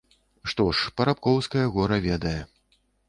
[0.53, 2.37] Што ж, парабкоўскае гора ведае.